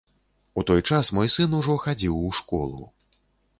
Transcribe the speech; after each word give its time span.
У 0.61 0.63
той 0.69 0.81
час 0.89 1.11
мой 1.17 1.29
сын 1.35 1.53
ужо 1.59 1.77
хадзіў 1.85 2.13
у 2.33 2.35
школу. 2.41 2.83